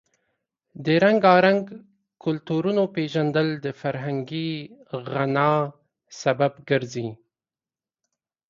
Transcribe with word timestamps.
د 0.85 0.85
رنګارنګ 1.03 1.63
کلتورونو 2.23 2.83
پیژندل 2.95 3.47
د 3.65 3.67
فرهنګي 3.81 4.51
غنا 5.11 5.51
سبب 6.21 6.53
ګرځي. 6.69 7.09